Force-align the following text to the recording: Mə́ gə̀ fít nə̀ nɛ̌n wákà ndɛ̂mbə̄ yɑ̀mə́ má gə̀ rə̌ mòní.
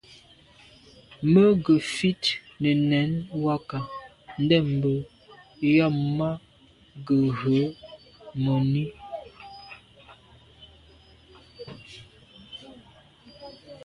Mə́ 1.31 1.47
gə̀ 1.63 1.79
fít 1.93 2.23
nə̀ 2.61 2.75
nɛ̌n 2.89 3.11
wákà 3.43 3.79
ndɛ̂mbə̄ 4.43 4.97
yɑ̀mə́ 5.75 6.11
má 6.17 6.29
gə̀ 7.07 7.23
rə̌ 7.39 7.61
mòní. 8.43 8.83